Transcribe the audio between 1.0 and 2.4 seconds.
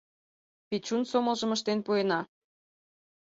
сомылжым ыштен пуэна.